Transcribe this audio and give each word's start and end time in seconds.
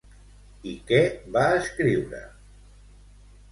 I 0.71 0.73
què 0.91 1.01
va 1.37 1.45
escriure? 1.59 2.25